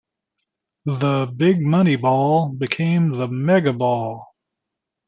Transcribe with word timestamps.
The 0.87 1.27
"Big 1.37 1.61
Money 1.61 1.95
Ball" 1.95 2.55
became 2.57 3.09
the 3.09 3.27
"Mega 3.27 3.71
Ball. 3.71 4.25